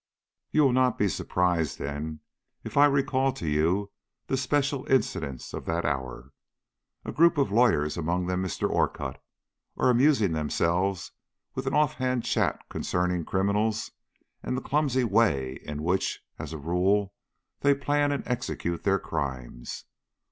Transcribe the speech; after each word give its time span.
"You 0.49 0.63
will 0.63 0.73
not 0.73 0.97
be 0.97 1.07
surprised, 1.07 1.77
then, 1.77 2.21
if 2.63 2.75
I 2.75 2.87
recall 2.87 3.31
to 3.33 3.47
you 3.47 3.91
the 4.25 4.35
special 4.35 4.83
incidents 4.87 5.53
of 5.53 5.65
that 5.65 5.85
hour. 5.85 6.31
A 7.05 7.11
group 7.11 7.37
of 7.37 7.51
lawyers, 7.51 7.97
among 7.97 8.25
them 8.25 8.41
Mr. 8.41 8.67
Orcutt, 8.67 9.21
are 9.77 9.91
amusing 9.91 10.31
themselves 10.31 11.11
with 11.53 11.67
an 11.67 11.75
off 11.75 11.93
hand 11.97 12.23
chat 12.23 12.67
concerning 12.67 13.25
criminals 13.25 13.91
and 14.41 14.57
the 14.57 14.61
clumsy 14.61 15.03
way 15.03 15.59
in 15.65 15.83
which, 15.83 16.21
as 16.39 16.51
a 16.51 16.57
rule, 16.57 17.13
they 17.59 17.75
plan 17.75 18.11
and 18.11 18.23
execute 18.25 18.83
their 18.83 18.97
crimes. 18.97 19.85